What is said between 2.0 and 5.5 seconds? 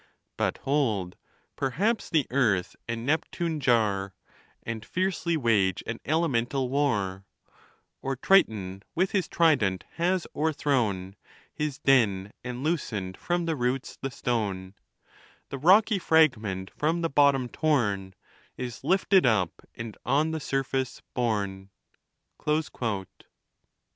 the Earth and Neptune jar, And fiercely